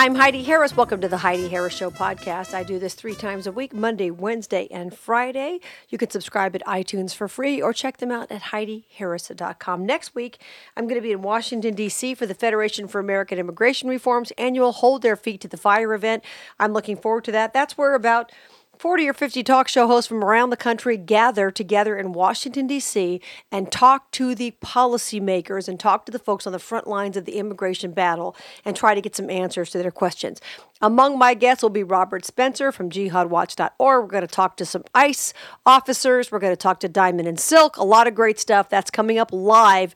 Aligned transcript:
I'm 0.00 0.14
Heidi 0.14 0.44
Harris. 0.44 0.76
Welcome 0.76 1.00
to 1.00 1.08
the 1.08 1.16
Heidi 1.16 1.48
Harris 1.48 1.74
Show 1.74 1.90
podcast. 1.90 2.54
I 2.54 2.62
do 2.62 2.78
this 2.78 2.94
three 2.94 3.16
times 3.16 3.48
a 3.48 3.52
week 3.52 3.74
Monday, 3.74 4.12
Wednesday, 4.12 4.68
and 4.70 4.96
Friday. 4.96 5.58
You 5.88 5.98
can 5.98 6.08
subscribe 6.08 6.54
at 6.54 6.64
iTunes 6.66 7.16
for 7.16 7.26
free 7.26 7.60
or 7.60 7.72
check 7.72 7.96
them 7.96 8.12
out 8.12 8.30
at 8.30 8.42
HeidiHarris.com. 8.42 9.84
Next 9.84 10.14
week, 10.14 10.40
I'm 10.76 10.84
going 10.84 11.00
to 11.00 11.02
be 11.02 11.10
in 11.10 11.20
Washington, 11.20 11.74
D.C. 11.74 12.14
for 12.14 12.26
the 12.26 12.34
Federation 12.34 12.86
for 12.86 13.00
American 13.00 13.40
Immigration 13.40 13.88
Reform's 13.88 14.30
annual 14.38 14.70
Hold 14.70 15.02
Their 15.02 15.16
Feet 15.16 15.40
to 15.40 15.48
the 15.48 15.56
Fire 15.56 15.92
event. 15.92 16.22
I'm 16.60 16.72
looking 16.72 16.96
forward 16.96 17.24
to 17.24 17.32
that. 17.32 17.52
That's 17.52 17.76
where 17.76 17.96
about 17.96 18.30
40 18.78 19.08
or 19.08 19.12
50 19.12 19.42
talk 19.42 19.66
show 19.66 19.88
hosts 19.88 20.06
from 20.06 20.22
around 20.22 20.50
the 20.50 20.56
country 20.56 20.96
gather 20.96 21.50
together 21.50 21.96
in 21.96 22.12
Washington, 22.12 22.68
D.C., 22.68 23.20
and 23.50 23.72
talk 23.72 24.10
to 24.12 24.36
the 24.36 24.52
policymakers 24.62 25.68
and 25.68 25.80
talk 25.80 26.06
to 26.06 26.12
the 26.12 26.18
folks 26.18 26.46
on 26.46 26.52
the 26.52 26.60
front 26.60 26.86
lines 26.86 27.16
of 27.16 27.24
the 27.24 27.38
immigration 27.38 27.90
battle 27.90 28.36
and 28.64 28.76
try 28.76 28.94
to 28.94 29.00
get 29.00 29.16
some 29.16 29.30
answers 29.30 29.70
to 29.70 29.78
their 29.78 29.90
questions. 29.90 30.40
Among 30.80 31.18
my 31.18 31.34
guests 31.34 31.62
will 31.62 31.70
be 31.70 31.82
Robert 31.82 32.24
Spencer 32.24 32.70
from 32.70 32.88
jihadwatch.org. 32.88 34.04
We're 34.04 34.08
going 34.08 34.20
to 34.20 34.28
talk 34.28 34.56
to 34.58 34.64
some 34.64 34.84
ICE 34.94 35.34
officers. 35.66 36.30
We're 36.30 36.38
going 36.38 36.52
to 36.52 36.56
talk 36.56 36.78
to 36.80 36.88
Diamond 36.88 37.26
and 37.26 37.40
Silk. 37.40 37.76
A 37.78 37.84
lot 37.84 38.06
of 38.06 38.14
great 38.14 38.38
stuff 38.38 38.68
that's 38.68 38.92
coming 38.92 39.18
up 39.18 39.32
live 39.32 39.92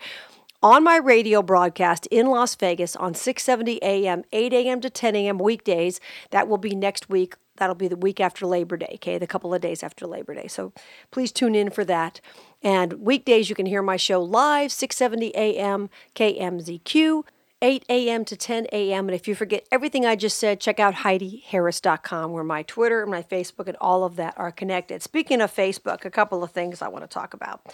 on 0.60 0.82
my 0.82 0.96
radio 0.96 1.42
broadcast 1.42 2.06
in 2.06 2.26
Las 2.26 2.54
Vegas 2.56 2.96
on 2.96 3.14
6:70 3.14 3.78
a.m., 3.82 4.24
8 4.32 4.52
a.m. 4.52 4.80
to 4.80 4.90
10 4.90 5.16
a.m. 5.16 5.38
weekdays. 5.38 6.00
That 6.30 6.48
will 6.48 6.58
be 6.58 6.74
next 6.74 7.08
week 7.08 7.34
That'll 7.56 7.74
be 7.74 7.88
the 7.88 7.96
week 7.96 8.20
after 8.20 8.46
Labor 8.46 8.76
Day, 8.76 8.92
okay, 8.94 9.18
the 9.18 9.26
couple 9.26 9.52
of 9.52 9.60
days 9.60 9.82
after 9.82 10.06
Labor 10.06 10.34
Day. 10.34 10.48
So 10.48 10.72
please 11.10 11.32
tune 11.32 11.54
in 11.54 11.70
for 11.70 11.84
that. 11.84 12.20
And 12.62 12.94
weekdays, 12.94 13.48
you 13.48 13.54
can 13.54 13.66
hear 13.66 13.82
my 13.82 13.96
show 13.96 14.22
live, 14.22 14.70
6:70 14.70 15.30
a.m. 15.34 15.90
KMZQ. 16.14 17.24
8 17.64 17.84
a.m. 17.88 18.24
to 18.24 18.36
10 18.36 18.66
a.m. 18.72 19.08
And 19.08 19.14
if 19.14 19.28
you 19.28 19.36
forget 19.36 19.64
everything 19.70 20.04
I 20.04 20.16
just 20.16 20.36
said, 20.36 20.58
check 20.58 20.80
out 20.80 20.94
HeidiHarris.com 20.94 22.32
where 22.32 22.42
my 22.42 22.64
Twitter, 22.64 23.02
and 23.02 23.10
my 23.10 23.22
Facebook, 23.22 23.68
and 23.68 23.76
all 23.80 24.02
of 24.02 24.16
that 24.16 24.34
are 24.36 24.50
connected. 24.50 25.00
Speaking 25.00 25.40
of 25.40 25.54
Facebook, 25.54 26.04
a 26.04 26.10
couple 26.10 26.42
of 26.42 26.50
things 26.50 26.82
I 26.82 26.88
want 26.88 27.04
to 27.04 27.08
talk 27.08 27.34
about. 27.34 27.72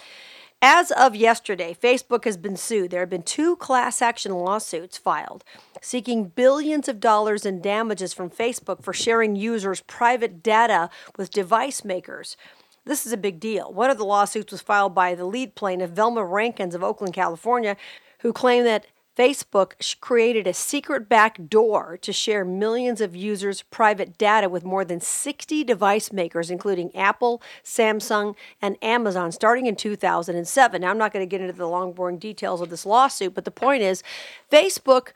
As 0.61 0.91
of 0.91 1.15
yesterday, 1.15 1.77
Facebook 1.81 2.25
has 2.25 2.37
been 2.37 2.57
sued. 2.57 2.91
There 2.91 2.99
have 3.01 3.11
been 3.11 3.23
two 3.23 3.55
class 3.57 4.03
action 4.03 4.33
lawsuits 4.33 4.99
filed 4.99 5.45
seeking 5.81 6.25
billions 6.25 6.89
of 6.89 6.99
dollars 6.99 7.47
in 7.47 7.61
damages 7.61 8.13
from 8.13 8.29
Facebook 8.29 8.83
for 8.83 8.93
sharing 8.93 9.37
users' 9.37 9.83
private 9.83 10.43
data 10.43 10.91
with 11.17 11.31
device 11.31 11.85
makers. 11.85 12.37
This 12.85 13.07
is 13.07 13.13
a 13.13 13.17
big 13.17 13.39
deal. 13.39 13.73
One 13.73 13.89
of 13.89 13.99
the 13.99 14.05
lawsuits 14.05 14.51
was 14.51 14.61
filed 14.61 14.97
by 14.97 15.15
the 15.15 15.25
lead 15.25 15.55
plaintiff, 15.55 15.91
Velma 15.91 16.25
Rankins 16.25 16.75
of 16.75 16.83
Oakland, 16.83 17.15
California, 17.15 17.77
who 18.21 18.33
claimed 18.33 18.67
that 18.67 18.87
Facebook 19.19 20.01
created 20.01 20.47
a 20.47 20.55
secret 20.55 21.09
back 21.09 21.49
door 21.49 21.99
to 22.03 22.13
share 22.13 22.45
millions 22.45 23.01
of 23.01 23.17
users' 23.17 23.63
private 23.63 24.17
data 24.17 24.49
with 24.49 24.65
more 24.65 24.85
than 24.85 25.01
60 25.01 25.65
device 25.65 26.13
makers, 26.13 26.51
including 26.51 26.95
Apple, 26.95 27.43
Samsung, 27.65 28.37
and 28.63 28.77
Amazon, 28.81 29.33
starting 29.33 29.67
in 29.67 29.75
2007. 29.75 30.81
Now, 30.81 30.91
I'm 30.91 30.99
not 30.99 31.13
going 31.13 31.27
to 31.27 31.29
get 31.29 31.41
into 31.41 31.53
the 31.53 31.67
long, 31.67 31.93
boring 31.93 32.19
details 32.19 32.61
of 32.61 32.71
this 32.71 32.87
lawsuit, 32.87 33.35
but 33.35 33.45
the 33.45 33.51
point 33.51 33.83
is 33.83 34.05
Facebook, 34.53 35.09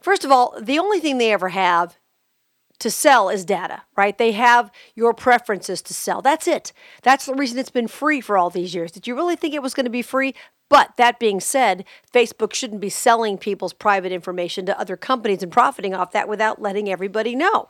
first 0.00 0.24
of 0.24 0.30
all, 0.30 0.54
the 0.60 0.78
only 0.78 1.00
thing 1.00 1.18
they 1.18 1.32
ever 1.32 1.48
have 1.48 1.98
to 2.78 2.90
sell 2.92 3.28
is 3.28 3.44
data, 3.44 3.82
right? 3.96 4.16
They 4.18 4.32
have 4.32 4.70
your 4.94 5.12
preferences 5.12 5.82
to 5.82 5.94
sell. 5.94 6.22
That's 6.22 6.46
it. 6.46 6.72
That's 7.02 7.26
the 7.26 7.34
reason 7.34 7.58
it's 7.58 7.70
been 7.70 7.88
free 7.88 8.20
for 8.20 8.38
all 8.38 8.50
these 8.50 8.72
years. 8.72 8.92
Did 8.92 9.08
you 9.08 9.16
really 9.16 9.34
think 9.34 9.52
it 9.52 9.62
was 9.62 9.74
going 9.74 9.86
to 9.86 9.90
be 9.90 10.02
free? 10.02 10.32
But 10.68 10.96
that 10.96 11.18
being 11.18 11.40
said, 11.40 11.84
Facebook 12.12 12.54
shouldn't 12.54 12.80
be 12.80 12.90
selling 12.90 13.38
people's 13.38 13.72
private 13.72 14.12
information 14.12 14.66
to 14.66 14.78
other 14.78 14.96
companies 14.96 15.42
and 15.42 15.52
profiting 15.52 15.94
off 15.94 16.12
that 16.12 16.28
without 16.28 16.60
letting 16.60 16.88
everybody 16.90 17.34
know. 17.34 17.68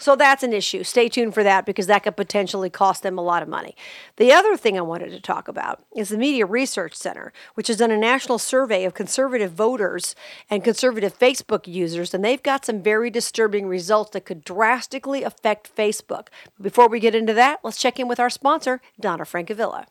So 0.00 0.14
that's 0.14 0.44
an 0.44 0.52
issue. 0.52 0.84
Stay 0.84 1.08
tuned 1.08 1.34
for 1.34 1.42
that 1.42 1.66
because 1.66 1.88
that 1.88 2.04
could 2.04 2.16
potentially 2.16 2.70
cost 2.70 3.02
them 3.02 3.18
a 3.18 3.22
lot 3.22 3.42
of 3.42 3.48
money. 3.48 3.74
The 4.16 4.32
other 4.32 4.56
thing 4.56 4.78
I 4.78 4.82
wanted 4.82 5.10
to 5.10 5.20
talk 5.20 5.48
about 5.48 5.82
is 5.94 6.08
the 6.08 6.16
Media 6.16 6.46
Research 6.46 6.94
Center, 6.94 7.32
which 7.54 7.66
has 7.66 7.78
done 7.78 7.90
a 7.90 7.98
national 7.98 8.38
survey 8.38 8.84
of 8.84 8.94
conservative 8.94 9.52
voters 9.52 10.14
and 10.48 10.62
conservative 10.62 11.18
Facebook 11.18 11.66
users, 11.66 12.14
and 12.14 12.24
they've 12.24 12.42
got 12.42 12.64
some 12.64 12.80
very 12.80 13.10
disturbing 13.10 13.66
results 13.66 14.12
that 14.12 14.24
could 14.24 14.44
drastically 14.44 15.24
affect 15.24 15.74
Facebook. 15.74 16.28
Before 16.60 16.88
we 16.88 17.00
get 17.00 17.16
into 17.16 17.34
that, 17.34 17.58
let's 17.64 17.80
check 17.80 17.98
in 17.98 18.06
with 18.06 18.20
our 18.20 18.30
sponsor, 18.30 18.80
Donna 19.00 19.24
Francavilla. 19.24 19.86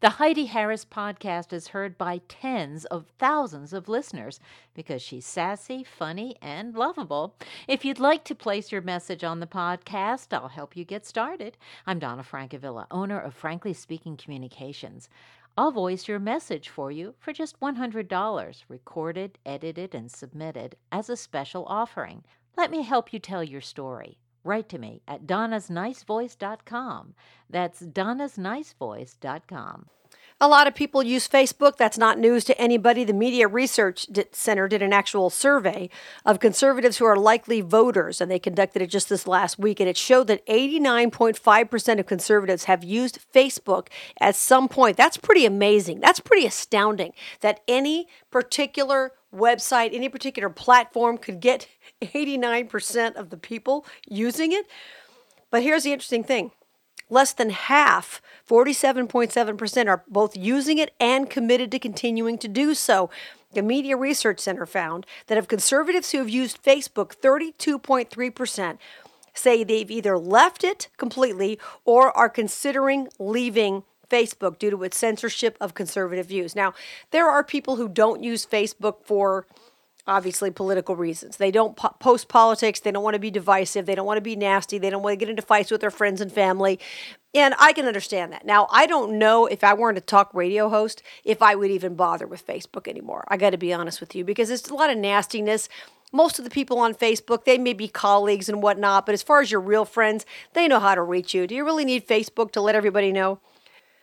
The 0.00 0.16
Heidi 0.16 0.46
Harris 0.46 0.86
podcast 0.86 1.52
is 1.52 1.68
heard 1.68 1.98
by 1.98 2.22
tens 2.26 2.86
of 2.86 3.12
thousands 3.18 3.74
of 3.74 3.86
listeners 3.86 4.40
because 4.72 5.02
she's 5.02 5.26
sassy, 5.26 5.84
funny, 5.84 6.36
and 6.40 6.74
lovable. 6.74 7.36
If 7.68 7.84
you'd 7.84 8.00
like 8.00 8.24
to 8.24 8.34
place 8.34 8.72
your 8.72 8.80
message 8.80 9.24
on 9.24 9.40
the 9.40 9.46
podcast, 9.46 10.28
I'll 10.32 10.48
help 10.48 10.74
you 10.74 10.86
get 10.86 11.04
started. 11.04 11.58
I'm 11.86 11.98
Donna 11.98 12.22
Francavilla, 12.22 12.86
owner 12.90 13.20
of 13.20 13.34
Frankly 13.34 13.74
Speaking 13.74 14.16
Communications. 14.16 15.10
I'll 15.58 15.70
voice 15.70 16.08
your 16.08 16.18
message 16.18 16.70
for 16.70 16.90
you 16.90 17.14
for 17.18 17.34
just 17.34 17.60
$100, 17.60 18.62
recorded, 18.68 19.38
edited, 19.44 19.94
and 19.94 20.10
submitted 20.10 20.76
as 20.90 21.10
a 21.10 21.16
special 21.16 21.66
offering. 21.66 22.24
Let 22.56 22.70
me 22.70 22.84
help 22.84 23.12
you 23.12 23.18
tell 23.18 23.44
your 23.44 23.60
story 23.60 24.16
write 24.44 24.68
to 24.70 24.78
me 24.78 25.02
at 25.06 25.26
donnasnicevoice.com. 25.26 27.14
That's 27.48 27.82
donnasnicevoice.com. 27.82 29.86
A 30.42 30.48
lot 30.48 30.66
of 30.66 30.74
people 30.74 31.02
use 31.02 31.28
Facebook. 31.28 31.76
That's 31.76 31.98
not 31.98 32.18
news 32.18 32.44
to 32.44 32.58
anybody. 32.58 33.04
The 33.04 33.12
Media 33.12 33.46
Research 33.46 34.06
Center 34.32 34.68
did 34.68 34.80
an 34.80 34.90
actual 34.90 35.28
survey 35.28 35.90
of 36.24 36.40
conservatives 36.40 36.96
who 36.96 37.04
are 37.04 37.16
likely 37.16 37.60
voters, 37.60 38.22
and 38.22 38.30
they 38.30 38.38
conducted 38.38 38.80
it 38.80 38.86
just 38.86 39.10
this 39.10 39.26
last 39.26 39.58
week. 39.58 39.80
And 39.80 39.88
it 39.88 39.98
showed 39.98 40.28
that 40.28 40.46
89.5% 40.46 42.00
of 42.00 42.06
conservatives 42.06 42.64
have 42.64 42.82
used 42.82 43.18
Facebook 43.34 43.88
at 44.18 44.34
some 44.34 44.66
point. 44.66 44.96
That's 44.96 45.18
pretty 45.18 45.44
amazing. 45.44 46.00
That's 46.00 46.20
pretty 46.20 46.46
astounding 46.46 47.12
that 47.42 47.60
any 47.68 48.08
particular 48.30 49.12
website, 49.34 49.94
any 49.94 50.08
particular 50.08 50.50
platform 50.50 51.18
could 51.18 51.40
get 51.40 51.68
89% 52.02 53.14
of 53.14 53.30
the 53.30 53.36
people 53.36 53.86
using 54.08 54.52
it. 54.52 54.66
But 55.50 55.62
here's 55.62 55.84
the 55.84 55.92
interesting 55.92 56.24
thing 56.24 56.52
less 57.08 57.32
than 57.32 57.50
half, 57.50 58.22
47.7%, 58.48 59.88
are 59.88 60.04
both 60.08 60.36
using 60.36 60.78
it 60.78 60.94
and 61.00 61.28
committed 61.28 61.70
to 61.72 61.78
continuing 61.78 62.38
to 62.38 62.48
do 62.48 62.74
so. 62.74 63.10
The 63.52 63.62
Media 63.62 63.96
Research 63.96 64.38
Center 64.38 64.64
found 64.64 65.06
that 65.26 65.36
of 65.36 65.48
conservatives 65.48 66.12
who 66.12 66.18
have 66.18 66.30
used 66.30 66.62
Facebook, 66.62 67.16
32.3% 67.16 68.78
say 69.34 69.64
they've 69.64 69.90
either 69.90 70.16
left 70.18 70.62
it 70.62 70.88
completely 70.96 71.58
or 71.84 72.16
are 72.16 72.28
considering 72.28 73.08
leaving 73.18 73.82
Facebook 74.10 74.58
due 74.58 74.70
to 74.70 74.82
its 74.82 74.96
censorship 74.96 75.56
of 75.60 75.74
conservative 75.74 76.26
views. 76.26 76.54
Now, 76.54 76.74
there 77.10 77.28
are 77.28 77.42
people 77.42 77.76
who 77.76 77.88
don't 77.88 78.22
use 78.22 78.44
Facebook 78.44 79.04
for 79.04 79.46
obviously 80.06 80.50
political 80.50 80.96
reasons. 80.96 81.36
They 81.36 81.50
don't 81.50 81.76
po- 81.76 81.94
post 82.00 82.28
politics, 82.28 82.80
they 82.80 82.90
don't 82.90 83.04
want 83.04 83.14
to 83.14 83.20
be 83.20 83.30
divisive, 83.30 83.86
they 83.86 83.94
don't 83.94 84.06
want 84.06 84.16
to 84.16 84.22
be 84.22 84.34
nasty, 84.34 84.78
they 84.78 84.90
don't 84.90 85.02
want 85.02 85.12
to 85.12 85.16
get 85.16 85.30
into 85.30 85.42
fights 85.42 85.70
with 85.70 85.80
their 85.80 85.90
friends 85.90 86.20
and 86.20 86.32
family. 86.32 86.80
And 87.32 87.54
I 87.58 87.72
can 87.72 87.86
understand 87.86 88.32
that. 88.32 88.44
Now, 88.44 88.66
I 88.70 88.86
don't 88.86 89.18
know 89.18 89.46
if 89.46 89.62
I 89.62 89.72
weren't 89.74 89.98
a 89.98 90.00
talk 90.00 90.34
radio 90.34 90.68
host 90.68 91.02
if 91.24 91.42
I 91.42 91.54
would 91.54 91.70
even 91.70 91.94
bother 91.94 92.26
with 92.26 92.46
Facebook 92.46 92.88
anymore. 92.88 93.24
I 93.28 93.36
got 93.36 93.50
to 93.50 93.58
be 93.58 93.72
honest 93.72 94.00
with 94.00 94.14
you 94.16 94.24
because 94.24 94.50
it's 94.50 94.68
a 94.68 94.74
lot 94.74 94.90
of 94.90 94.98
nastiness 94.98 95.68
most 96.12 96.38
of 96.38 96.44
the 96.44 96.50
people 96.50 96.78
on 96.78 96.94
Facebook, 96.94 97.44
they 97.44 97.58
may 97.58 97.72
be 97.72 97.86
colleagues 97.86 98.48
and 98.48 98.62
whatnot, 98.62 99.06
but 99.06 99.12
as 99.12 99.22
far 99.22 99.40
as 99.40 99.50
your 99.50 99.60
real 99.60 99.84
friends, 99.84 100.26
they 100.54 100.66
know 100.66 100.80
how 100.80 100.94
to 100.94 101.02
reach 101.02 101.34
you. 101.34 101.46
Do 101.46 101.54
you 101.54 101.64
really 101.64 101.84
need 101.84 102.06
Facebook 102.06 102.50
to 102.52 102.60
let 102.60 102.74
everybody 102.74 103.12
know? 103.12 103.38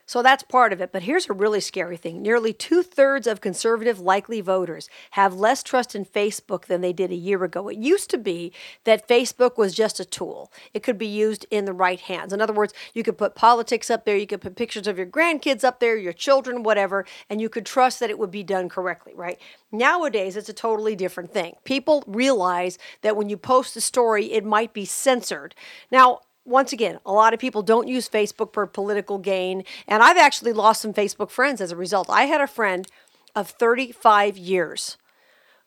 So 0.08 0.24
that's 0.24 0.42
part 0.42 0.72
of 0.72 0.80
it. 0.80 0.94
But 0.94 1.04
here's 1.04 1.30
a 1.30 1.34
really 1.34 1.60
scary 1.60 1.98
thing 1.98 2.22
nearly 2.22 2.54
two 2.54 2.82
thirds 2.82 3.28
of 3.28 3.42
conservative 3.42 4.00
likely 4.00 4.40
voters 4.40 4.90
have 5.12 5.36
less 5.36 5.62
trust 5.62 5.96
in 5.96 6.06
Facebook 6.06 6.66
than 6.66 6.80
they 6.80 6.94
did 6.94 7.12
a 7.12 7.16
year 7.16 7.44
ago. 7.44 7.68
It 7.68 7.78
used 7.78 8.10
to 8.12 8.18
be 8.18 8.54
that 8.86 9.08
Facebook 9.08 9.58
was 9.58 9.76
just 9.76 10.00
a 10.00 10.06
tool, 10.06 10.52
it 10.74 10.82
could 10.82 10.98
be 10.98 11.08
used 11.08 11.46
in 11.52 11.66
the 11.66 11.74
right 11.74 12.00
hands. 12.00 12.32
In 12.32 12.42
other 12.42 12.54
words, 12.54 12.74
you 12.94 13.04
could 13.04 13.18
put 13.18 13.36
politics 13.36 13.90
up 13.90 14.06
there, 14.06 14.16
you 14.16 14.26
could 14.26 14.40
put 14.40 14.56
pictures 14.56 14.88
of 14.88 14.98
your 14.98 15.08
grandkids 15.08 15.66
up 15.66 15.82
there, 15.82 15.98
your 15.98 16.14
children, 16.14 16.64
whatever, 16.64 17.06
and 17.30 17.42
you 17.42 17.50
could 17.50 17.66
trust 17.66 18.00
that 18.00 18.10
it 18.10 18.18
would 18.18 18.32
be 18.32 18.44
done 18.44 18.70
correctly, 18.70 19.14
right? 19.14 19.40
Nowadays, 19.74 20.38
it's 20.38 20.48
a 20.48 20.54
totally 20.54 20.96
different 20.96 21.34
thing. 21.34 21.56
People 21.66 22.06
realize 22.08 22.78
that 23.02 23.18
when 23.18 23.28
you 23.28 23.36
post 23.36 23.76
a 23.76 23.82
story, 23.82 24.32
it 24.32 24.46
might 24.46 24.72
be 24.72 24.86
censored. 24.86 25.54
Now, 25.92 26.22
once 26.48 26.72
again, 26.72 27.00
a 27.06 27.12
lot 27.12 27.34
of 27.34 27.40
people 27.40 27.62
don't 27.62 27.88
use 27.88 28.10
Facebook 28.10 28.54
for 28.54 28.66
political 28.66 29.18
gain. 29.18 29.64
And 29.88 30.02
I've 30.02 30.18
actually 30.18 30.54
lost 30.54 30.82
some 30.82 30.94
Facebook 30.94 31.30
friends 31.30 31.62
as 31.62 31.72
a 31.72 31.76
result. 31.76 32.10
I 32.10 32.24
had 32.24 32.42
a 32.42 32.48
friend 32.48 32.88
of 33.36 33.50
35 33.50 34.38
years 34.38 34.98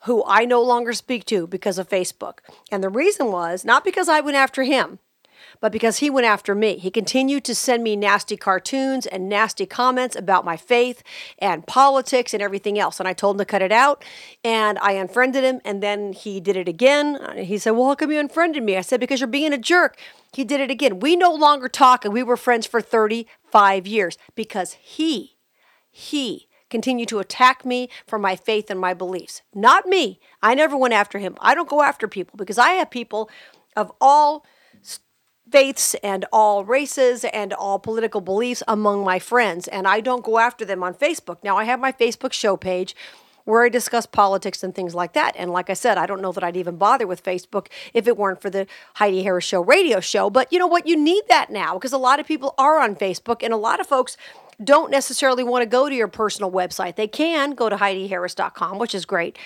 who 0.05 0.25
I 0.27 0.47
no 0.47 0.63
longer 0.63 0.95
speak 0.95 1.27
to 1.27 1.47
because 1.47 1.79
of 1.79 1.89
Facebook. 1.89 2.39
And 2.73 2.83
the 2.83 2.89
reason 2.89 3.31
was 3.31 3.65
not 3.65 3.85
because 3.85 4.09
I 4.09 4.21
went 4.21 4.39
after 4.39 4.63
him, 4.63 4.99
but 5.61 5.73
because 5.73 5.99
he 5.99 6.11
went 6.11 6.27
after 6.27 6.55
me. 6.55 6.79
He 6.79 6.91
continued 6.91 7.45
to 7.45 7.55
send 7.55 7.83
me 7.83 7.97
nasty 7.97 8.37
cartoons 8.37 9.07
and 9.07 9.29
nasty 9.29 9.67
comments 9.67 10.17
about 10.17 10.45
my 10.45 10.57
faith 10.57 11.03
and 11.39 11.67
politics 11.67 12.33
and 12.33 12.43
everything 12.43 12.79
else. 12.79 12.99
And 12.99 13.09
I 13.09 13.13
told 13.13 13.37
him 13.37 13.39
to 13.39 13.45
cut 13.45 13.63
it 13.63 13.73
out 13.73 14.05
and 14.45 14.79
I 14.79 14.93
unfriended 14.93 15.45
him. 15.45 15.61
And 15.65 15.83
then 15.83 16.13
he 16.13 16.41
did 16.41 16.57
it 16.57 16.69
again. 16.69 17.19
He 17.37 17.59
said, 17.59 17.73
Well, 17.73 17.89
how 17.89 17.95
come 17.95 18.11
you 18.11 18.19
unfriended 18.19 18.63
me? 18.63 18.77
I 18.77 18.83
said, 18.83 19.01
Because 19.01 19.21
you're 19.21 19.27
being 19.29 19.53
a 19.53 19.59
jerk. 19.59 19.99
He 20.33 20.45
did 20.45 20.61
it 20.61 20.71
again. 20.71 21.01
We 21.01 21.17
no 21.17 21.33
longer 21.33 21.69
talk 21.69 22.05
and 22.05 22.15
we 22.15 22.23
were 22.23 22.37
friends 22.37 22.67
for 22.67 22.81
35 22.81 23.87
years 23.87 24.17
because 24.35 24.75
he, 24.75 25.37
he, 25.91 26.47
continue 26.71 27.05
to 27.05 27.19
attack 27.19 27.65
me 27.65 27.91
for 28.07 28.19
my 28.19 28.37
faith 28.37 28.71
and 28.71 28.81
my 28.81 28.95
beliefs. 28.95 29.43
Not 29.55 29.87
me. 29.87 30.21
I 30.41 30.55
never 30.55 30.77
went 30.77 30.95
after 30.95 31.19
him. 31.19 31.37
I 31.41 31.55
don't 31.55 31.69
go 31.69 31.83
after 31.83 32.09
people 32.09 32.37
because 32.37 32.59
I 32.59 32.71
have 32.71 32.91
people 32.91 33.29
of 33.77 33.93
all 34.01 34.47
faiths 35.51 35.95
and 36.03 36.25
all 36.33 36.65
races 36.65 37.25
and 37.25 37.53
all 37.53 37.79
political 37.79 38.21
beliefs 38.21 38.63
among 38.69 39.05
my 39.05 39.19
friends, 39.19 39.69
and 39.69 39.87
I 39.87 40.01
don't 40.01 40.25
go 40.25 40.39
after 40.39 40.65
them 40.65 40.83
on 40.83 40.95
Facebook. 40.95 41.39
Now, 41.43 41.57
I 41.57 41.65
have 41.65 41.81
my 41.81 41.93
Facebook 41.93 42.33
show 42.33 42.57
page 42.57 42.95
where 43.45 43.65
I 43.65 43.69
discuss 43.69 44.07
politics 44.07 44.63
and 44.63 44.75
things 44.75 44.95
like 44.95 45.15
that. 45.15 45.35
And 45.37 45.51
like 45.51 45.71
I 45.71 45.75
said, 45.75 45.99
I 45.99 46.07
don't 46.07 46.21
know 46.21 46.33
that 46.33 46.45
I'd 46.45 46.57
even 46.57 46.77
bother 46.77 47.07
with 47.07 47.25
Facebook 47.25 47.69
if 47.95 48.07
it 48.07 48.17
weren't 48.17 48.41
for 48.41 48.51
the 48.51 48.67
Heidi 48.95 49.23
Harris 49.23 49.45
Show 49.45 49.63
radio 49.63 49.99
show. 49.99 50.31
But 50.31 50.53
you 50.53 50.59
know 50.59 50.67
what? 50.67 50.87
You 50.87 50.97
need 50.97 51.25
that 51.29 51.51
now 51.51 51.75
because 51.75 51.93
a 51.93 51.99
lot 51.99 52.21
of 52.21 52.27
people 52.27 52.55
are 52.59 52.81
on 52.81 52.95
Facebook, 52.95 53.43
and 53.43 53.53
a 53.53 53.57
lot 53.57 53.81
of 53.81 53.87
folks 53.87 54.17
don't 54.63 54.91
necessarily 54.91 55.43
want 55.43 55.63
to 55.63 55.67
go 55.67 55.89
to 55.89 55.95
your 55.95 56.09
personal 56.09 56.53
website. 56.53 56.97
They 56.97 57.09
can 57.09 57.53
go 57.53 57.69
to 57.69 57.77
HeidiHarris.com, 57.77 58.79
which 58.79 58.95
is 58.95 59.05
great 59.05 59.39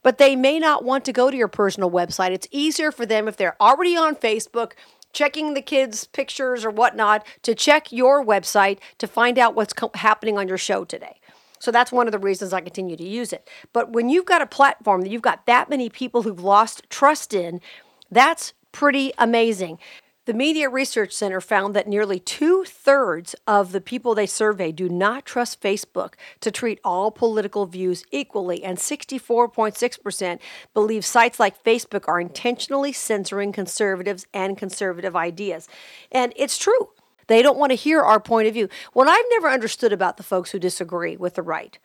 but 0.00 0.18
they 0.18 0.36
may 0.36 0.60
not 0.60 0.84
want 0.84 1.04
to 1.04 1.12
go 1.12 1.28
to 1.28 1.36
your 1.36 1.48
personal 1.48 1.90
website. 1.90 2.30
It's 2.30 2.46
easier 2.52 2.92
for 2.92 3.04
them 3.04 3.26
if 3.26 3.36
they're 3.36 3.60
already 3.60 3.96
on 3.96 4.14
Facebook 4.14 4.72
checking 5.12 5.54
the 5.54 5.62
kids' 5.62 6.06
pictures 6.06 6.64
or 6.64 6.70
whatnot, 6.70 7.26
to 7.42 7.54
check 7.54 7.92
your 7.92 8.24
website 8.24 8.78
to 8.98 9.06
find 9.06 9.38
out 9.38 9.54
what's 9.54 9.72
co- 9.72 9.90
happening 9.94 10.38
on 10.38 10.48
your 10.48 10.58
show 10.58 10.84
today. 10.84 11.20
So 11.58 11.70
that's 11.70 11.90
one 11.90 12.06
of 12.06 12.12
the 12.12 12.18
reasons 12.18 12.52
I 12.52 12.60
continue 12.60 12.96
to 12.96 13.04
use 13.06 13.32
it. 13.32 13.48
But 13.72 13.90
when 13.90 14.08
you've 14.08 14.26
got 14.26 14.42
a 14.42 14.46
platform 14.46 15.02
that 15.02 15.10
you've 15.10 15.22
got 15.22 15.46
that 15.46 15.68
many 15.68 15.88
people 15.90 16.22
who've 16.22 16.42
lost 16.42 16.82
trust 16.88 17.34
in, 17.34 17.60
that's 18.10 18.52
pretty 18.72 19.12
amazing. 19.18 19.78
The 20.28 20.34
Media 20.34 20.68
Research 20.68 21.14
Center 21.14 21.40
found 21.40 21.74
that 21.74 21.88
nearly 21.88 22.20
two 22.20 22.62
thirds 22.64 23.34
of 23.46 23.72
the 23.72 23.80
people 23.80 24.14
they 24.14 24.26
surveyed 24.26 24.76
do 24.76 24.86
not 24.86 25.24
trust 25.24 25.62
Facebook 25.62 26.16
to 26.40 26.50
treat 26.50 26.80
all 26.84 27.10
political 27.10 27.64
views 27.64 28.04
equally, 28.10 28.62
and 28.62 28.76
64.6% 28.76 30.38
believe 30.74 31.06
sites 31.06 31.40
like 31.40 31.64
Facebook 31.64 32.06
are 32.06 32.20
intentionally 32.20 32.92
censoring 32.92 33.52
conservatives 33.52 34.26
and 34.34 34.58
conservative 34.58 35.16
ideas. 35.16 35.66
And 36.12 36.34
it's 36.36 36.58
true. 36.58 36.90
They 37.28 37.40
don't 37.40 37.56
want 37.56 37.70
to 37.70 37.76
hear 37.76 38.02
our 38.02 38.20
point 38.20 38.48
of 38.48 38.52
view. 38.52 38.68
What 38.92 39.08
I've 39.08 39.24
never 39.30 39.48
understood 39.48 39.94
about 39.94 40.18
the 40.18 40.22
folks 40.22 40.50
who 40.50 40.58
disagree 40.58 41.16
with 41.16 41.36
the 41.36 41.42
right 41.42 41.78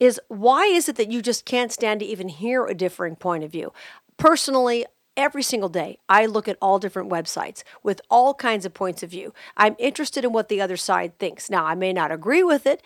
is 0.00 0.20
why 0.26 0.64
is 0.64 0.88
it 0.88 0.96
that 0.96 1.12
you 1.12 1.22
just 1.22 1.44
can't 1.44 1.70
stand 1.70 2.00
to 2.00 2.06
even 2.06 2.28
hear 2.28 2.66
a 2.66 2.74
differing 2.74 3.14
point 3.14 3.44
of 3.44 3.52
view? 3.52 3.72
Personally, 4.16 4.84
every 5.18 5.42
single 5.42 5.68
day 5.68 5.98
i 6.08 6.24
look 6.24 6.48
at 6.48 6.56
all 6.62 6.78
different 6.78 7.10
websites 7.10 7.64
with 7.82 8.00
all 8.08 8.32
kinds 8.32 8.64
of 8.64 8.72
points 8.72 9.02
of 9.02 9.10
view. 9.10 9.34
I'm 9.56 9.74
interested 9.78 10.24
in 10.24 10.32
what 10.32 10.48
the 10.48 10.60
other 10.60 10.76
side 10.76 11.18
thinks. 11.18 11.50
Now 11.50 11.66
i 11.66 11.74
may 11.74 11.92
not 11.92 12.12
agree 12.12 12.44
with 12.44 12.66
it. 12.66 12.80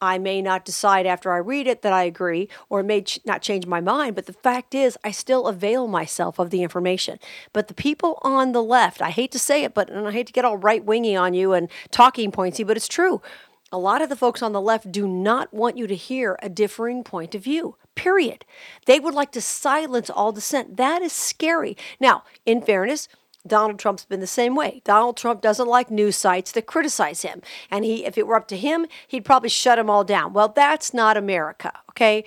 I 0.00 0.18
may 0.18 0.42
not 0.42 0.64
decide 0.64 1.06
after 1.06 1.32
i 1.32 1.38
read 1.38 1.68
it 1.68 1.82
that 1.82 1.92
i 1.92 2.02
agree 2.02 2.48
or 2.68 2.82
may 2.82 3.02
ch- 3.02 3.20
not 3.24 3.42
change 3.42 3.64
my 3.66 3.80
mind 3.80 4.16
but 4.16 4.26
the 4.26 4.32
fact 4.32 4.74
is 4.74 4.98
i 5.04 5.12
still 5.12 5.46
avail 5.46 5.86
myself 5.86 6.38
of 6.40 6.50
the 6.50 6.62
information. 6.64 7.18
But 7.52 7.68
the 7.68 7.74
people 7.74 8.18
on 8.22 8.50
the 8.52 8.62
left 8.62 9.00
i 9.00 9.10
hate 9.10 9.32
to 9.32 9.38
say 9.38 9.62
it 9.62 9.72
but 9.72 9.88
and 9.88 10.06
i 10.08 10.10
hate 10.10 10.26
to 10.26 10.32
get 10.32 10.44
all 10.44 10.56
right 10.56 10.84
wingy 10.84 11.14
on 11.14 11.32
you 11.32 11.52
and 11.52 11.70
talking 11.92 12.32
pointsy 12.32 12.66
but 12.66 12.76
it's 12.76 12.88
true. 12.88 13.22
A 13.70 13.78
lot 13.78 14.00
of 14.00 14.08
the 14.08 14.16
folks 14.16 14.42
on 14.42 14.52
the 14.52 14.62
left 14.62 14.90
do 14.90 15.06
not 15.06 15.52
want 15.52 15.76
you 15.76 15.86
to 15.86 15.94
hear 15.94 16.38
a 16.42 16.48
differing 16.48 17.04
point 17.04 17.34
of 17.34 17.44
view, 17.44 17.76
period. 17.98 18.44
They 18.86 19.00
would 19.00 19.14
like 19.14 19.32
to 19.32 19.40
silence 19.40 20.08
all 20.08 20.32
dissent. 20.32 20.76
That 20.76 21.02
is 21.02 21.12
scary. 21.12 21.76
Now, 22.00 22.22
in 22.46 22.62
fairness, 22.62 23.08
Donald 23.46 23.78
Trump's 23.78 24.04
been 24.04 24.20
the 24.20 24.26
same 24.26 24.54
way. 24.54 24.82
Donald 24.84 25.16
Trump 25.16 25.40
doesn't 25.40 25.68
like 25.68 25.90
news 25.90 26.16
sites 26.16 26.52
that 26.52 26.66
criticize 26.66 27.22
him. 27.22 27.42
And 27.70 27.84
he 27.84 28.04
if 28.04 28.16
it 28.16 28.26
were 28.26 28.36
up 28.36 28.48
to 28.48 28.56
him, 28.56 28.86
he'd 29.08 29.24
probably 29.24 29.48
shut 29.48 29.76
them 29.76 29.90
all 29.90 30.04
down. 30.04 30.32
Well, 30.32 30.48
that's 30.48 30.94
not 30.94 31.16
America, 31.16 31.72
okay? 31.90 32.24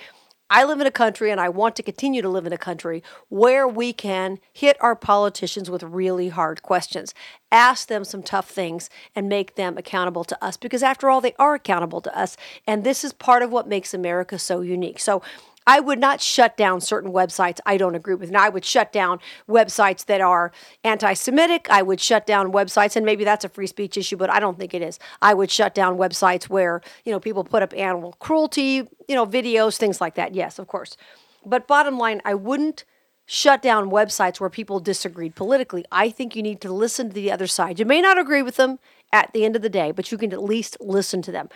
I 0.54 0.66
live 0.66 0.82
in 0.82 0.88
a 0.88 0.92
country 0.92 1.32
and 1.32 1.40
I 1.40 1.48
want 1.48 1.78
to 1.78 1.84
continue 1.84 2.22
to 2.22 2.28
live 2.28 2.46
in 2.46 2.52
a 2.52 2.58
country 2.58 3.02
where 3.30 3.66
we 3.66 3.94
can 3.94 4.38
hit 4.52 4.76
our 4.82 4.98
politicians 4.98 5.70
with 5.70 5.82
really 5.82 6.28
hard 6.28 6.62
questions, 6.62 7.14
ask 7.54 7.88
them 7.88 8.04
some 8.04 8.22
tough 8.22 8.50
things, 8.50 8.90
and 9.16 9.30
make 9.30 9.56
them 9.56 9.78
accountable 9.78 10.26
to 10.26 10.44
us 10.44 10.58
because, 10.58 10.84
after 10.84 11.10
all, 11.10 11.22
they 11.22 11.36
are 11.40 11.54
accountable 11.54 12.02
to 12.02 12.18
us. 12.18 12.36
And 12.68 12.84
this 12.84 13.06
is 13.06 13.14
part 13.14 13.44
of 13.44 13.52
what 13.52 13.70
makes 13.70 13.94
America 13.94 14.38
so 14.38 14.60
unique. 14.60 15.00
So, 15.00 15.22
I 15.68 15.80
would 15.80 16.00
not 16.00 16.22
shut 16.22 16.58
down 16.58 16.82
certain 16.82 17.12
websites 17.12 17.60
I 17.66 17.78
don't 17.78 17.96
agree 17.96 18.16
with. 18.16 18.32
Now, 18.32 18.44
I 18.44 18.50
would 18.50 18.66
shut 18.66 18.92
down 18.92 19.20
websites 19.48 20.06
that 20.06 20.22
are 20.22 20.52
anti 20.84 21.14
Semitic. 21.14 21.68
I 21.70 21.82
would 21.82 22.00
shut 22.00 22.26
down 22.26 22.52
websites, 22.52 22.96
and 22.96 23.06
maybe 23.06 23.24
that's 23.24 23.46
a 23.46 23.50
free 23.50 23.68
speech 23.68 23.98
issue, 23.98 24.18
but 24.18 24.30
I 24.30 24.40
don't 24.40 24.58
think 24.58 24.74
it 24.74 24.82
is. 24.82 24.98
I 25.22 25.34
would 25.34 25.52
shut 25.52 25.76
down 25.76 25.98
websites 25.98 26.46
where, 26.46 26.82
you 27.06 27.12
know, 27.12 27.20
people 27.20 27.44
put 27.44 27.62
up 27.62 27.74
animal 27.76 28.14
cruelty, 28.20 28.88
you 29.08 29.16
know, 29.16 29.26
videos, 29.26 29.78
things 29.78 30.02
like 30.02 30.16
that. 30.16 30.34
Yes, 30.34 30.58
of 30.58 30.68
course. 30.68 30.98
But 31.46 31.68
bottom 31.68 31.98
line, 31.98 32.22
I 32.26 32.34
wouldn't 32.34 32.86
shut 33.26 33.62
down 33.62 33.90
websites 33.90 34.40
where 34.40 34.50
people 34.50 34.80
disagreed 34.80 35.36
politically. 35.36 35.86
I 35.92 36.10
think 36.10 36.36
you 36.36 36.44
need 36.44 36.60
to 36.62 36.72
listen 36.72 37.10
to 37.10 37.14
the 37.14 37.32
other 37.32 37.48
side. 37.48 37.80
You 37.80 37.86
may 37.86 38.02
not 38.02 38.18
agree 38.18 38.42
with 38.42 38.58
them 38.58 38.80
at 39.14 39.32
the 39.34 39.46
end 39.46 39.56
of 39.56 39.62
the 39.62 39.70
day, 39.70 39.92
but 39.92 40.12
you 40.12 40.18
can 40.18 40.34
at 40.34 40.44
least 40.44 40.78
listen 40.82 41.22
to 41.22 41.32
them. 41.32 41.50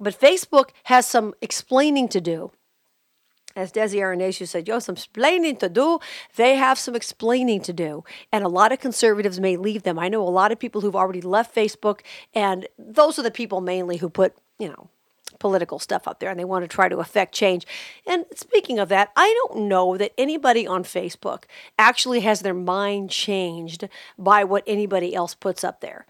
But 0.00 0.18
Facebook 0.18 0.70
has 0.84 1.06
some 1.06 1.34
explaining 1.42 2.08
to 2.08 2.20
do 2.20 2.52
as 3.58 3.72
Desi 3.72 3.96
Arnaz 3.96 4.46
said, 4.46 4.68
have 4.68 4.82
some 4.84 4.94
explaining 4.94 5.56
to 5.56 5.68
do. 5.68 5.98
They 6.36 6.54
have 6.54 6.78
some 6.78 6.94
explaining 6.94 7.60
to 7.62 7.72
do. 7.72 8.04
And 8.30 8.44
a 8.44 8.48
lot 8.48 8.70
of 8.70 8.78
conservatives 8.78 9.40
may 9.40 9.56
leave 9.56 9.82
them. 9.82 9.98
I 9.98 10.08
know 10.08 10.22
a 10.22 10.30
lot 10.30 10.52
of 10.52 10.60
people 10.60 10.80
who've 10.80 10.94
already 10.94 11.20
left 11.20 11.54
Facebook, 11.54 12.00
and 12.32 12.68
those 12.78 13.18
are 13.18 13.22
the 13.22 13.32
people 13.32 13.60
mainly 13.60 13.96
who 13.96 14.08
put, 14.08 14.34
you 14.60 14.68
know, 14.68 14.88
political 15.40 15.78
stuff 15.78 16.08
up 16.08 16.20
there 16.20 16.30
and 16.30 16.38
they 16.38 16.44
want 16.44 16.64
to 16.64 16.68
try 16.68 16.88
to 16.88 16.98
affect 16.98 17.34
change. 17.34 17.66
And 18.06 18.24
speaking 18.34 18.78
of 18.78 18.88
that, 18.88 19.10
I 19.16 19.32
don't 19.42 19.68
know 19.68 19.96
that 19.96 20.12
anybody 20.18 20.66
on 20.66 20.84
Facebook 20.84 21.44
actually 21.78 22.20
has 22.20 22.40
their 22.40 22.54
mind 22.54 23.10
changed 23.10 23.88
by 24.18 24.42
what 24.44 24.64
anybody 24.66 25.14
else 25.14 25.34
puts 25.34 25.62
up 25.62 25.80
there. 25.80 26.06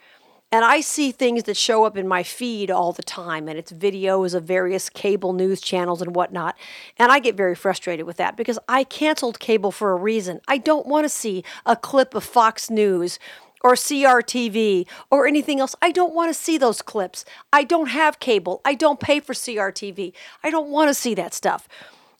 And 0.51 0.65
I 0.65 0.81
see 0.81 1.13
things 1.13 1.43
that 1.43 1.59
show 1.59 1.85
up 1.85 1.97
in 1.97 2.09
my 2.09 2.23
feed 2.23 2.71
all 2.71 2.93
the 2.93 3.03
time, 3.03 3.49
and 3.49 3.59
it's 3.59 3.71
videos 3.71 4.35
of 4.35 4.45
various 4.45 4.89
cable 4.89 5.35
news 5.35 5.61
channels 5.61 6.01
and 6.01 6.17
whatnot. 6.17 6.57
And 6.97 7.13
I 7.13 7.19
get 7.19 7.37
very 7.37 7.55
frustrated 7.55 8.07
with 8.07 8.17
that 8.17 8.35
because 8.35 8.59
I 8.67 8.85
canceled 8.85 9.41
cable 9.41 9.71
for 9.71 9.93
a 9.93 9.97
reason. 9.97 10.41
I 10.49 10.57
don't 10.57 10.87
want 10.87 11.05
to 11.05 11.11
see 11.11 11.45
a 11.67 11.77
clip 11.77 12.15
of 12.15 12.25
Fox 12.25 12.71
News 12.71 13.19
or 13.61 13.75
CRTV 13.75 14.87
or 15.11 15.27
anything 15.27 15.61
else. 15.61 15.75
I 15.83 15.91
don't 15.91 16.15
want 16.15 16.31
to 16.31 16.35
see 16.35 16.57
those 16.57 16.81
clips. 16.81 17.27
I 17.53 17.65
don't 17.65 17.89
have 17.89 18.19
cable. 18.19 18.63
I 18.65 18.75
don't 18.75 19.01
pay 19.01 19.21
for 19.21 19.35
CRTV. 19.35 20.15
I 20.43 20.51
don't 20.51 20.71
want 20.71 20.89
to 20.89 20.95
see 20.95 21.15
that 21.15 21.35
stuff. 21.35 21.69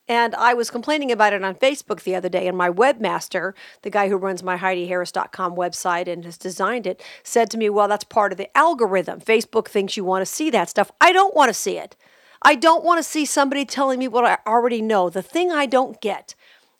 And 0.09 0.33
I 0.33 0.55
was 0.55 0.71
complaining 0.71 1.11
about 1.11 1.33
it 1.33 1.43
on 1.43 1.53
Facebook 1.53 2.01
the 2.01 2.15
other 2.15 2.29
day, 2.29 2.47
and 2.47 2.57
my 2.57 2.71
webmaster, 2.71 3.53
the 3.83 3.91
guy 3.91 4.09
who 4.09 4.17
runs 4.17 4.41
my 4.41 4.57
HeidiHarris.com 4.57 5.55
website 5.55 6.11
and 6.11 6.25
has 6.25 6.35
designed 6.35 6.87
it, 6.87 6.99
said 7.21 7.51
to 7.51 7.57
me, 7.57 7.69
Well, 7.69 7.87
that's 7.87 8.03
part 8.03 8.31
of 8.31 8.39
the 8.39 8.57
algorithm. 8.57 9.21
Facebook 9.21 9.67
thinks 9.67 9.95
you 9.95 10.03
want 10.03 10.23
to 10.23 10.25
see 10.25 10.49
that 10.49 10.67
stuff. 10.67 10.91
I 10.99 11.13
don't 11.13 11.35
want 11.35 11.49
to 11.49 11.53
see 11.53 11.77
it. 11.77 11.95
I 12.41 12.55
don't 12.55 12.83
want 12.83 12.97
to 12.97 13.03
see 13.03 13.23
somebody 13.23 13.65
telling 13.65 13.99
me 13.99 14.07
what 14.07 14.25
I 14.25 14.39
already 14.47 14.81
know. 14.81 15.09
The 15.11 15.21
thing 15.21 15.51
I 15.51 15.67
don't 15.67 16.01
get 16.01 16.33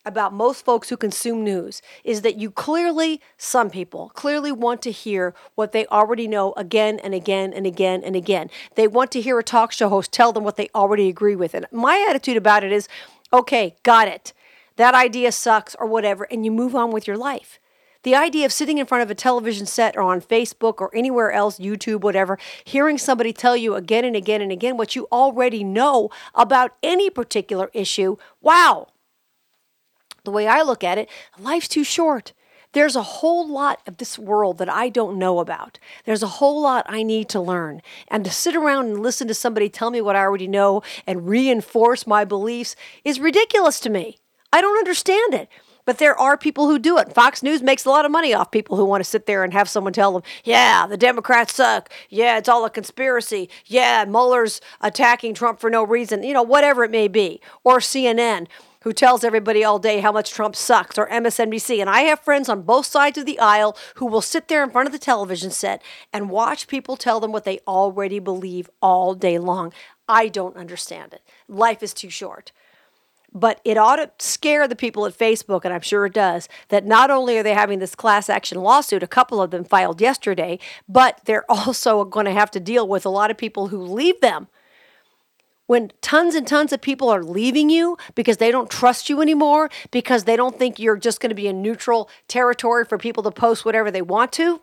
about 0.05 0.33
most 0.33 0.65
folks 0.65 0.89
who 0.89 0.97
consume 0.97 1.43
news 1.43 1.81
is 2.03 2.21
that 2.21 2.37
you 2.37 2.49
clearly, 2.49 3.21
some 3.37 3.69
people 3.69 4.09
clearly 4.15 4.51
want 4.51 4.81
to 4.81 4.91
hear 4.91 5.33
what 5.55 5.71
they 5.71 5.85
already 5.87 6.27
know 6.27 6.53
again 6.53 6.99
and 6.99 7.13
again 7.13 7.53
and 7.53 7.65
again 7.65 8.01
and 8.03 8.15
again. 8.15 8.49
They 8.75 8.87
want 8.87 9.11
to 9.11 9.21
hear 9.21 9.37
a 9.37 9.43
talk 9.43 9.71
show 9.71 9.89
host 9.89 10.11
tell 10.11 10.31
them 10.31 10.43
what 10.43 10.55
they 10.55 10.69
already 10.73 11.09
agree 11.09 11.35
with. 11.35 11.53
And 11.53 11.67
my 11.71 12.05
attitude 12.09 12.37
about 12.37 12.63
it 12.63 12.71
is 12.71 12.87
okay, 13.31 13.75
got 13.83 14.07
it. 14.07 14.33
That 14.75 14.95
idea 14.95 15.31
sucks 15.31 15.75
or 15.75 15.87
whatever, 15.87 16.25
and 16.31 16.45
you 16.45 16.51
move 16.51 16.75
on 16.75 16.91
with 16.91 17.07
your 17.07 17.17
life. 17.17 17.59
The 18.03 18.15
idea 18.15 18.45
of 18.45 18.53
sitting 18.53 18.77
in 18.77 18.85
front 18.85 19.03
of 19.03 19.11
a 19.11 19.15
television 19.15 19.65
set 19.65 19.97
or 19.97 20.03
on 20.03 20.21
Facebook 20.21 20.79
or 20.79 20.89
anywhere 20.95 21.33
else, 21.33 21.59
YouTube, 21.59 21.99
whatever, 21.99 22.39
hearing 22.63 22.97
somebody 22.97 23.33
tell 23.33 23.57
you 23.57 23.75
again 23.75 24.05
and 24.05 24.15
again 24.15 24.41
and 24.41 24.53
again 24.53 24.77
what 24.77 24.95
you 24.95 25.07
already 25.11 25.65
know 25.65 26.09
about 26.33 26.75
any 26.81 27.09
particular 27.09 27.69
issue, 27.73 28.15
wow. 28.41 28.87
The 30.23 30.31
way 30.31 30.47
I 30.47 30.61
look 30.61 30.83
at 30.83 30.97
it, 30.97 31.09
life's 31.37 31.67
too 31.67 31.83
short. 31.83 32.31
There's 32.73 32.95
a 32.95 33.01
whole 33.01 33.47
lot 33.47 33.81
of 33.87 33.97
this 33.97 34.19
world 34.19 34.59
that 34.59 34.69
I 34.69 34.89
don't 34.89 35.17
know 35.17 35.39
about. 35.39 35.79
There's 36.05 36.21
a 36.21 36.27
whole 36.27 36.61
lot 36.61 36.85
I 36.87 37.01
need 37.01 37.27
to 37.29 37.39
learn. 37.39 37.81
And 38.09 38.23
to 38.23 38.31
sit 38.31 38.55
around 38.55 38.87
and 38.87 38.99
listen 38.99 39.27
to 39.27 39.33
somebody 39.33 39.69
tell 39.69 39.89
me 39.89 40.01
what 40.01 40.15
I 40.15 40.19
already 40.19 40.47
know 40.47 40.83
and 41.07 41.27
reinforce 41.27 42.05
my 42.05 42.25
beliefs 42.25 42.75
is 43.03 43.19
ridiculous 43.19 43.79
to 43.81 43.89
me. 43.89 44.19
I 44.53 44.61
don't 44.61 44.77
understand 44.77 45.33
it. 45.33 45.49
But 45.85 45.97
there 45.97 46.19
are 46.19 46.37
people 46.37 46.67
who 46.67 46.77
do 46.77 46.99
it. 46.99 47.13
Fox 47.15 47.41
News 47.41 47.63
makes 47.63 47.83
a 47.83 47.89
lot 47.89 48.05
of 48.05 48.11
money 48.11 48.31
off 48.31 48.51
people 48.51 48.77
who 48.77 48.85
want 48.85 49.03
to 49.03 49.09
sit 49.09 49.25
there 49.25 49.43
and 49.43 49.51
have 49.53 49.67
someone 49.67 49.91
tell 49.91 50.13
them, 50.13 50.21
yeah, 50.43 50.85
the 50.85 50.97
Democrats 50.97 51.55
suck. 51.55 51.89
Yeah, 52.09 52.37
it's 52.37 52.47
all 52.47 52.63
a 52.63 52.69
conspiracy. 52.69 53.49
Yeah, 53.65 54.05
Mueller's 54.05 54.61
attacking 54.81 55.33
Trump 55.33 55.59
for 55.59 55.71
no 55.71 55.83
reason, 55.83 56.21
you 56.21 56.35
know, 56.35 56.43
whatever 56.43 56.83
it 56.83 56.91
may 56.91 57.07
be. 57.07 57.41
Or 57.63 57.79
CNN 57.79 58.45
who 58.81 58.93
tells 58.93 59.23
everybody 59.23 59.63
all 59.63 59.79
day 59.79 59.99
how 59.99 60.11
much 60.11 60.31
Trump 60.31 60.55
sucks, 60.55 60.97
or 60.97 61.07
MSNBC. 61.07 61.79
And 61.79 61.89
I 61.89 62.01
have 62.01 62.19
friends 62.19 62.49
on 62.49 62.61
both 62.61 62.85
sides 62.85 63.17
of 63.17 63.25
the 63.25 63.39
aisle 63.39 63.77
who 63.95 64.05
will 64.05 64.21
sit 64.21 64.47
there 64.47 64.63
in 64.63 64.69
front 64.69 64.87
of 64.87 64.93
the 64.93 64.99
television 64.99 65.51
set 65.51 65.81
and 66.13 66.29
watch 66.29 66.67
people 66.67 66.95
tell 66.95 67.19
them 67.19 67.31
what 67.31 67.43
they 67.43 67.59
already 67.67 68.19
believe 68.19 68.69
all 68.81 69.13
day 69.13 69.37
long. 69.37 69.73
I 70.07 70.27
don't 70.27 70.57
understand 70.57 71.13
it. 71.13 71.21
Life 71.47 71.83
is 71.83 71.93
too 71.93 72.09
short. 72.09 72.51
But 73.31 73.61
it 73.63 73.77
ought 73.77 73.97
to 73.97 74.09
scare 74.17 74.67
the 74.67 74.75
people 74.75 75.05
at 75.05 75.15
Facebook, 75.15 75.63
and 75.63 75.71
I'm 75.71 75.81
sure 75.81 76.07
it 76.07 76.13
does, 76.13 76.49
that 76.69 76.85
not 76.85 77.11
only 77.11 77.37
are 77.37 77.43
they 77.43 77.53
having 77.53 77.77
this 77.77 77.93
class 77.93 78.27
action 78.27 78.59
lawsuit, 78.59 79.03
a 79.03 79.07
couple 79.07 79.39
of 79.39 79.51
them 79.51 79.63
filed 79.63 80.01
yesterday, 80.01 80.57
but 80.87 81.21
they're 81.25 81.45
also 81.51 82.05
going 82.05 82.25
to 82.25 82.31
have 82.31 82.49
to 82.51 82.59
deal 82.59 82.87
with 82.87 83.05
a 83.05 83.09
lot 83.09 83.29
of 83.29 83.37
people 83.37 83.67
who 83.67 83.81
leave 83.81 84.19
them 84.21 84.47
when 85.69 85.91
tons 86.01 86.33
and 86.33 86.47
tons 86.47 86.73
of 86.73 86.81
people 86.81 87.09
are 87.09 87.23
leaving 87.23 87.69
you 87.69 87.95
because 88.15 88.37
they 88.37 88.49
don't 88.49 88.71
trust 88.71 89.07
you 89.07 89.21
anymore, 89.21 89.69
because 89.91 90.23
they 90.23 90.35
don't 90.35 90.57
think 90.57 90.79
you're 90.79 90.97
just 90.97 91.19
going 91.19 91.29
to 91.29 91.35
be 91.35 91.47
a 91.47 91.53
neutral 91.53 92.09
territory 92.27 92.83
for 92.83 92.97
people 92.97 93.21
to 93.21 93.29
post 93.29 93.65
whatever 93.65 93.91
they 93.91 94.01
want 94.01 94.31
to, 94.31 94.61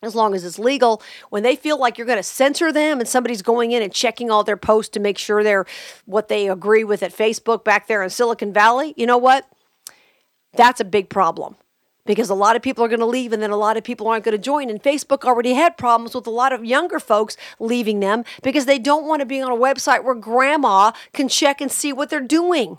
as 0.00 0.14
long 0.14 0.34
as 0.34 0.42
it's 0.42 0.58
legal, 0.58 1.02
when 1.28 1.42
they 1.42 1.54
feel 1.54 1.78
like 1.78 1.98
you're 1.98 2.06
going 2.06 2.16
to 2.16 2.22
censor 2.22 2.72
them 2.72 2.98
and 2.98 3.06
somebody's 3.06 3.42
going 3.42 3.72
in 3.72 3.82
and 3.82 3.92
checking 3.92 4.30
all 4.30 4.42
their 4.42 4.56
posts 4.56 4.92
to 4.92 5.00
make 5.00 5.18
sure 5.18 5.44
they're 5.44 5.66
what 6.06 6.28
they 6.28 6.48
agree 6.48 6.82
with 6.82 7.02
at 7.02 7.12
Facebook 7.12 7.62
back 7.62 7.86
there 7.86 8.02
in 8.02 8.08
Silicon 8.08 8.54
Valley, 8.54 8.94
you 8.96 9.06
know 9.06 9.18
what? 9.18 9.46
That's 10.54 10.80
a 10.80 10.84
big 10.86 11.10
problem 11.10 11.56
because 12.04 12.30
a 12.30 12.34
lot 12.34 12.56
of 12.56 12.62
people 12.62 12.84
are 12.84 12.88
going 12.88 13.00
to 13.00 13.06
leave 13.06 13.32
and 13.32 13.42
then 13.42 13.50
a 13.50 13.56
lot 13.56 13.76
of 13.76 13.84
people 13.84 14.08
aren't 14.08 14.24
going 14.24 14.36
to 14.36 14.42
join. 14.42 14.68
And 14.70 14.82
Facebook 14.82 15.24
already 15.24 15.54
had 15.54 15.76
problems 15.76 16.14
with 16.14 16.26
a 16.26 16.30
lot 16.30 16.52
of 16.52 16.64
younger 16.64 16.98
folks 16.98 17.36
leaving 17.58 18.00
them 18.00 18.24
because 18.42 18.66
they 18.66 18.78
don't 18.78 19.06
want 19.06 19.20
to 19.20 19.26
be 19.26 19.40
on 19.40 19.52
a 19.52 19.56
website 19.56 20.04
where 20.04 20.14
grandma 20.14 20.92
can 21.12 21.28
check 21.28 21.60
and 21.60 21.70
see 21.70 21.92
what 21.92 22.10
they're 22.10 22.20
doing. 22.20 22.78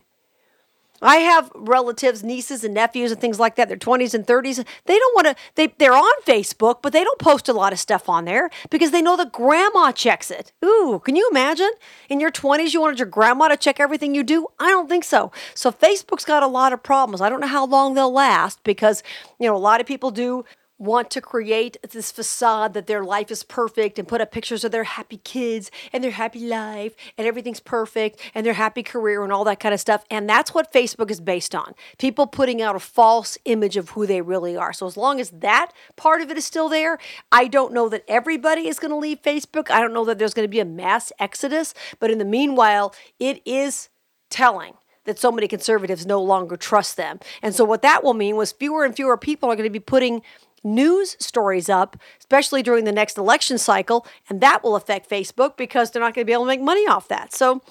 I 1.03 1.17
have 1.17 1.51
relatives, 1.53 2.24
nieces 2.24 2.63
and 2.63 2.74
nephews 2.74 3.12
and 3.12 3.19
things 3.19 3.39
like 3.39 3.55
that. 3.55 3.67
They're 3.67 3.77
20s 3.77 4.13
and 4.13 4.25
30s. 4.25 4.65
They 4.86 4.98
don't 4.98 5.15
want 5.15 5.27
to, 5.27 5.36
they, 5.55 5.67
they're 5.77 5.93
on 5.93 6.22
Facebook, 6.25 6.81
but 6.81 6.93
they 6.93 7.03
don't 7.03 7.19
post 7.19 7.50
a 7.50 7.53
lot 7.53 7.74
of 7.74 7.79
stuff 7.79 8.10
on 8.10 8.25
there 8.25 8.50
because 8.69 8.91
they 8.91 9.01
know 9.01 9.17
that 9.17 9.31
grandma 9.31 9.91
checks 9.91 10.31
it. 10.31 10.51
Ooh, 10.63 11.01
can 11.03 11.15
you 11.15 11.27
imagine? 11.29 11.72
In 12.10 12.19
your 12.19 12.31
20s, 12.31 12.74
you 12.74 12.81
wanted 12.81 13.00
your 13.00 13.07
grandma 13.07 13.50
to 13.50 13.57
check 13.57 13.79
everything 13.79 14.15
you 14.15 14.24
do? 14.24 14.48
I 14.60 14.69
don't 14.69 14.89
think 14.89 15.03
so. 15.03 15.31
So 15.53 15.72
Facebook's 15.72 16.25
got 16.25 16.43
a 16.43 16.48
lot 16.48 16.74
of 16.74 16.81
problems. 16.81 17.22
I 17.22 17.29
don't 17.29 17.41
know 17.41 17.48
how 17.48 17.65
long 17.65 17.93
they'll 17.93 18.12
last 18.12 18.63
because, 18.63 19.03
you 19.39 19.48
know, 19.48 19.55
a 19.55 19.57
lot 19.57 19.81
of 19.81 19.88
people 19.88 20.12
do 20.12 20.45
want 20.84 21.10
to 21.12 21.22
create 21.22 21.78
this 21.92 22.12
facade 22.12 22.74
that 22.74 22.88
their 22.88 23.04
life 23.04 23.32
is 23.32 23.44
perfect 23.44 23.98
and 23.98 24.08
put 24.08 24.22
up 24.22 24.32
pictures 24.32 24.63
of 24.63 24.72
their 24.72 24.84
happy 24.84 25.18
kids 25.18 25.72
and 25.92 26.04
their 26.04 26.12
happy 26.12 26.46
life 26.48 26.94
and 27.18 27.25
everything's 27.25 27.60
perfect 27.60 28.20
and 28.36 28.46
their 28.46 28.54
happy 28.54 28.84
career 28.84 29.24
and 29.24 29.32
all 29.32 29.44
that 29.44 29.60
kind 29.60 29.74
of 29.74 29.80
stuff. 29.80 30.04
And 30.12 30.30
that's 30.30 30.54
what 30.54 30.74
Facebook 30.74 31.10
is 31.10 31.22
based 31.22 31.56
on. 31.56 31.74
People 31.98 32.28
putting 32.28 32.62
out 32.62 32.75
a 32.75 32.80
false 32.80 33.38
image 33.46 33.78
of 33.78 33.92
who 33.92 34.06
they 34.06 34.22
really 34.22 34.58
are. 34.58 34.74
So 34.74 34.86
as 34.86 34.98
long 34.98 35.20
as 35.20 35.30
that 35.32 35.72
part 35.96 36.22
of 36.22 36.30
it 36.30 36.38
is 36.38 36.46
still 36.46 36.70
there, 36.70 36.98
I 37.32 37.48
don't 37.48 37.74
know 37.74 37.90
that 37.90 38.04
everybody 38.08 38.68
is 38.68 38.80
going 38.80 38.92
to 38.92 38.98
leave 38.98 39.22
Facebook. 39.22 39.72
I 39.72 39.80
don't 39.80 39.94
know 39.94 40.06
that 40.06 40.20
there's 40.20 40.34
going 40.34 40.48
to 40.48 40.52
be 40.52 40.60
a 40.60 40.66
mass 40.66 41.12
exodus. 41.20 41.74
But 42.00 42.12
in 42.12 42.18
the 42.18 42.25
meanwhile, 42.25 42.94
it 43.20 43.42
is 43.46 43.90
telling 44.30 44.74
that 45.06 45.20
so 45.20 45.32
many 45.32 45.48
conservatives 45.48 46.06
no 46.06 46.22
longer 46.22 46.56
trust 46.56 46.98
them. 46.98 47.20
And 47.42 47.54
so 47.54 47.66
what 47.66 47.82
that 47.82 48.04
will 48.04 48.13
mean 48.13 48.36
was 48.36 48.52
fewer 48.52 48.86
and 48.86 48.96
fewer 48.96 49.18
people 49.18 49.52
are 49.52 49.56
going 49.56 49.68
to 49.68 49.70
be 49.70 49.80
putting 49.80 50.22
news 50.63 51.15
stories 51.20 51.70
up, 51.70 51.98
especially 52.20 52.63
during 52.63 52.86
the 52.86 52.91
next 52.91 53.17
election 53.17 53.58
cycle, 53.58 54.05
and 54.29 54.41
that 54.41 54.63
will 54.63 54.75
affect 54.75 55.10
Facebook 55.10 55.58
because 55.58 55.91
they're 55.91 56.01
not 56.01 56.13
going 56.13 56.24
to 56.24 56.29
be 56.29 56.34
able 56.34 56.43
to 56.43 56.48
make 56.48 56.62
money 56.62 56.88
off 56.88 57.08
that. 57.08 57.34
So 57.34 57.62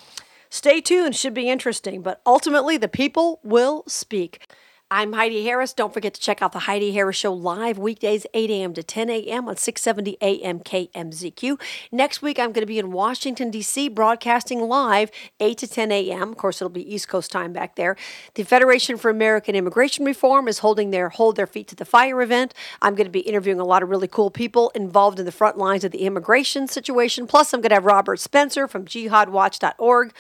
stay 0.51 0.81
tuned, 0.81 1.17
should 1.17 1.35
be 1.35 1.49
interesting, 1.49 2.03
but 2.03 2.21
ultimately 2.27 2.77
the 2.77 2.89
people 2.89 3.41
will 3.43 3.85
speak. 3.87 4.47
I'm 4.95 5.15
Heidi 5.15 5.43
Harris. 5.43 5.73
Don't 5.73 5.95
forget 5.95 6.13
to 6.13 6.21
check 6.21 6.43
out 6.43 6.53
the 6.53 6.59
Heidi 6.59 6.93
Harris 6.93 7.17
Show 7.17 7.33
live 7.33 7.79
weekdays, 7.79 8.27
8 8.35 8.51
a.m. 8.51 8.75
to 8.75 8.83
10 8.83 9.09
a.m. 9.09 9.49
on 9.49 9.57
670 9.57 10.19
AM 10.21 10.61
KMZQ. 10.61 11.59
Next 11.91 12.21
week, 12.21 12.39
I'm 12.39 12.53
going 12.53 12.61
to 12.61 12.67
be 12.67 12.79
in 12.79 12.93
Washington, 12.93 13.51
D.C., 13.51 13.89
broadcasting 13.89 14.61
live 14.61 15.11
8 15.41 15.57
to 15.57 15.67
10 15.67 15.93
a.m. 15.93 16.33
Of 16.33 16.37
course, 16.37 16.61
it'll 16.61 16.69
be 16.69 16.95
East 16.95 17.09
Coast 17.09 17.33
time 17.33 17.55
back 17.55 17.77
there. 17.77 17.97
The 18.35 18.43
Federation 18.43 18.99
for 18.99 19.11
American 19.11 19.55
Immigration 19.55 20.05
Reform 20.05 20.47
is 20.47 20.59
holding 20.59 20.91
their 20.91 21.09
Hold 21.09 21.37
Their 21.37 21.47
Feet 21.47 21.69
to 21.69 21.75
the 21.75 21.87
Fire 21.87 22.21
event. 22.21 22.53
I'm 22.83 22.95
going 22.95 23.07
to 23.07 23.11
be 23.11 23.21
interviewing 23.21 23.61
a 23.61 23.65
lot 23.65 23.83
of 23.83 23.89
really 23.89 24.09
cool 24.09 24.31
people 24.31 24.69
involved 24.75 25.19
in 25.19 25.25
the 25.25 25.33
front 25.33 25.57
lines 25.57 25.85
of 25.85 25.93
the 25.93 26.05
immigration 26.05 26.69
situation. 26.69 27.27
Plus, 27.27 27.55
I'm 27.55 27.63
going 27.63 27.71
to 27.71 27.77
have 27.77 27.87
Robert 27.87 28.21
Spencer 28.21 28.69
from 28.69 28.85
jihadwatch.org 28.85 30.13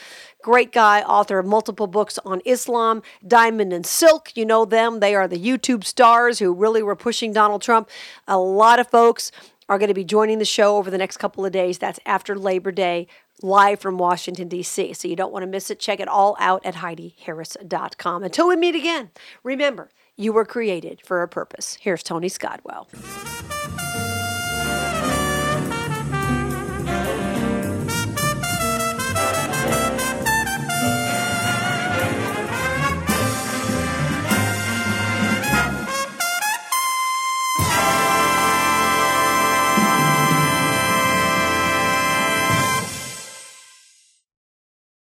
Great 0.42 0.72
guy, 0.72 1.02
author 1.02 1.38
of 1.38 1.46
multiple 1.46 1.86
books 1.86 2.18
on 2.24 2.42
Islam. 2.44 3.02
Diamond 3.26 3.72
and 3.72 3.86
Silk, 3.86 4.36
you 4.36 4.44
know 4.44 4.64
them. 4.64 5.00
They 5.00 5.14
are 5.14 5.28
the 5.28 5.38
YouTube 5.38 5.84
stars 5.84 6.40
who 6.40 6.52
really 6.52 6.82
were 6.82 6.96
pushing 6.96 7.32
Donald 7.32 7.62
Trump. 7.62 7.88
A 8.26 8.38
lot 8.38 8.80
of 8.80 8.88
folks 8.88 9.30
are 9.68 9.78
going 9.78 9.88
to 9.88 9.94
be 9.94 10.04
joining 10.04 10.38
the 10.38 10.44
show 10.44 10.76
over 10.76 10.90
the 10.90 10.98
next 10.98 11.18
couple 11.18 11.46
of 11.46 11.52
days. 11.52 11.78
That's 11.78 12.00
after 12.04 12.34
Labor 12.34 12.72
Day, 12.72 13.06
live 13.40 13.80
from 13.80 13.98
Washington, 13.98 14.48
D.C. 14.48 14.94
So 14.94 15.08
you 15.08 15.16
don't 15.16 15.32
want 15.32 15.44
to 15.44 15.46
miss 15.46 15.70
it. 15.70 15.78
Check 15.78 16.00
it 16.00 16.08
all 16.08 16.36
out 16.38 16.64
at 16.66 16.74
HeidiHarris.com. 16.74 18.24
Until 18.24 18.48
we 18.48 18.56
meet 18.56 18.74
again, 18.74 19.10
remember, 19.44 19.90
you 20.16 20.32
were 20.32 20.44
created 20.44 21.00
for 21.04 21.22
a 21.22 21.28
purpose. 21.28 21.78
Here's 21.80 22.02
Tony 22.02 22.28
Scottwell. 22.28 22.88